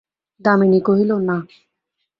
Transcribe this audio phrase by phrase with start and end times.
[0.41, 1.37] দামিনী কহিল, না।